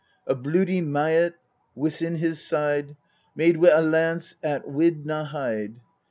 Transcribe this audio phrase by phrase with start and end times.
[0.25, 1.35] A bludy maet
[1.75, 2.95] wis in his side,
[3.35, 5.79] Made wi a lance 'at wid na hide.